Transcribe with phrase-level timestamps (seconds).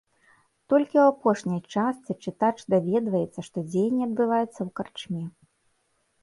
[0.71, 5.23] Толькі ў апошняй частцы чытач даведваецца, што дзеянне адбываецца ў карчме.